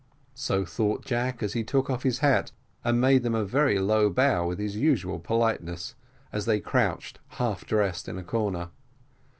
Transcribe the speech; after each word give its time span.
So 0.33 0.65
thought 0.65 1.05
Jack, 1.05 1.43
as 1.43 1.53
he 1.53 1.63
took 1.63 1.87
off 1.87 2.01
his 2.01 2.17
hat, 2.25 2.51
and 2.83 2.99
made 2.99 3.21
them 3.21 3.35
a 3.35 3.45
very 3.45 3.77
low 3.77 4.09
bow 4.09 4.47
with 4.47 4.57
his 4.57 4.75
usual 4.75 5.19
politeness, 5.19 5.93
as 6.33 6.45
they 6.47 6.59
crouched, 6.59 7.19
half 7.37 7.67
dressed, 7.67 8.07
in 8.07 8.17
a 8.17 8.23
corner. 8.23 8.69